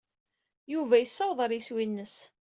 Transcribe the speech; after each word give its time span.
Yuba 0.73 0.95
yessaweḍ 0.99 1.39
ɣer 1.41 1.51
yiswi-nnes. 1.53 2.15